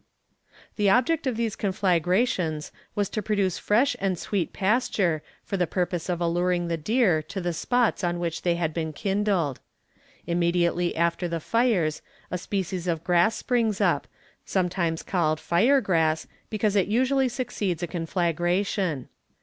[0.77, 6.09] The object of these conflagrations was to produce fresh and sweet pasture, for the purpose
[6.09, 9.59] of alluring the deer to the spots on which they had been kindled.
[10.25, 12.01] Immediately after the fires,
[12.31, 14.07] a species of grass springs up,
[14.43, 19.07] sometimes called fire grass, because it usually succeeds a conflagration.